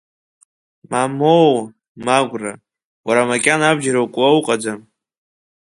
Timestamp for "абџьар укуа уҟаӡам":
3.69-4.79